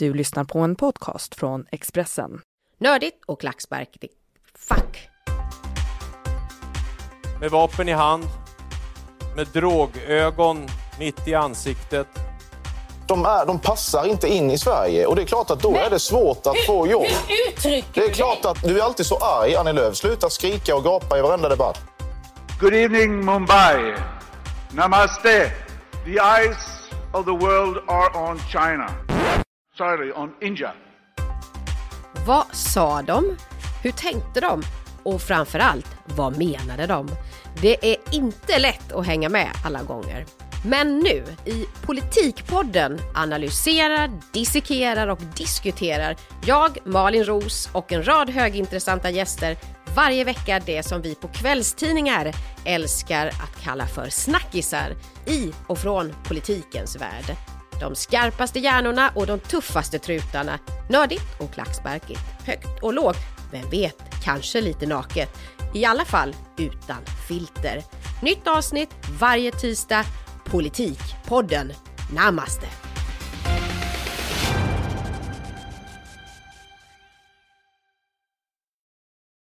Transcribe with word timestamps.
Du 0.00 0.14
lyssnar 0.14 0.44
på 0.44 0.58
en 0.58 0.76
podcast 0.76 1.34
från 1.34 1.66
Expressen. 1.72 2.40
Nördigt 2.78 3.24
och 3.26 3.40
klacksparkigt. 3.40 4.14
Fuck! 4.58 5.08
Med 7.40 7.50
vapen 7.50 7.88
i 7.88 7.92
hand, 7.92 8.24
med 9.36 9.46
drogögon 9.46 10.68
mitt 10.98 11.28
i 11.28 11.34
ansiktet. 11.34 12.06
De, 13.08 13.24
är, 13.24 13.46
de 13.46 13.58
passar 13.58 14.06
inte 14.06 14.28
in 14.28 14.50
i 14.50 14.58
Sverige 14.58 15.06
och 15.06 15.16
det 15.16 15.22
är 15.22 15.26
klart 15.26 15.50
att 15.50 15.60
då 15.60 15.76
är 15.76 15.90
det 15.90 15.98
svårt 15.98 16.46
att 16.46 16.66
få 16.66 16.86
jobb. 16.86 17.06
Hur 17.28 17.48
uttrycker 17.52 17.88
Det 17.94 18.00
är 18.04 18.08
du 18.08 18.14
klart 18.14 18.42
dig? 18.42 18.50
att 18.50 18.62
du 18.62 18.80
är 18.80 18.84
alltid 18.84 19.06
så 19.06 19.16
arg, 19.16 19.56
Annie 19.56 19.72
Lööf. 19.72 19.96
Sluta 19.96 20.30
skrika 20.30 20.76
och 20.76 20.84
gapa 20.84 21.18
i 21.18 21.22
varenda 21.22 21.48
debatt. 21.48 21.80
Good 22.60 22.74
evening, 22.74 23.24
Mumbai. 23.24 23.94
Namaste. 24.70 25.52
The 26.04 26.18
eyes 26.20 26.90
of 27.12 27.24
the 27.24 27.46
world 27.46 27.76
are 27.88 28.30
on 28.30 28.38
China. 28.38 29.09
Sorry, 29.76 30.12
on 30.12 30.32
India. 30.40 30.72
Vad 32.26 32.46
sa 32.52 33.02
de? 33.02 33.36
Hur 33.82 33.90
tänkte 33.90 34.40
de? 34.40 34.62
Och 35.02 35.22
framförallt, 35.22 35.86
vad 36.04 36.38
menade 36.38 36.86
de? 36.86 37.08
Det 37.62 37.92
är 37.92 37.96
inte 38.12 38.58
lätt 38.58 38.92
att 38.92 39.06
hänga 39.06 39.28
med 39.28 39.48
alla 39.64 39.82
gånger. 39.82 40.26
Men 40.64 40.98
nu, 40.98 41.24
i 41.44 41.66
Politikpodden 41.86 42.98
analyserar, 43.14 44.10
dissekerar 44.32 45.08
och 45.08 45.18
diskuterar 45.36 46.16
jag, 46.46 46.78
Malin 46.84 47.24
Ros 47.24 47.70
och 47.72 47.92
en 47.92 48.06
rad 48.06 48.30
högintressanta 48.30 49.10
gäster 49.10 49.56
varje 49.96 50.24
vecka 50.24 50.60
det 50.66 50.82
som 50.82 51.02
vi 51.02 51.14
på 51.14 51.28
kvällstidningar 51.28 52.32
älskar 52.64 53.26
att 53.26 53.62
kalla 53.62 53.86
för 53.86 54.08
snackisar 54.08 54.94
i 55.26 55.52
och 55.66 55.78
från 55.78 56.12
politikens 56.24 56.96
värld. 56.96 57.36
De 57.80 57.94
skarpaste 57.94 58.58
hjärnorna 58.58 59.10
och 59.14 59.26
de 59.26 59.40
tuffaste 59.40 59.98
trutarna. 59.98 60.58
Nördigt 60.88 61.40
och 61.40 61.52
klacksparkigt. 61.54 62.20
Högt 62.46 62.82
och 62.82 62.94
lågt. 62.94 63.16
Vem 63.52 63.70
vet, 63.70 63.96
kanske 64.24 64.60
lite 64.60 64.86
naket. 64.86 65.28
I 65.74 65.84
alla 65.84 66.04
fall 66.04 66.34
utan 66.58 67.04
filter. 67.28 67.82
Nytt 68.22 68.46
avsnitt 68.46 68.90
varje 69.20 69.52
tisdag. 69.52 70.04
Politikpodden. 70.44 71.72
Namaste. 72.14 72.66